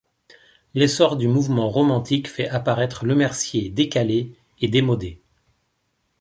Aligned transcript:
L'essor 0.73 1.15
du 1.15 1.27
mouvement 1.27 1.69
romantique 1.69 2.27
fait 2.27 2.49
apparaître 2.49 3.05
Lemercier 3.05 3.69
décalé 3.69 4.35
et 4.59 4.67
démodé. 4.67 5.21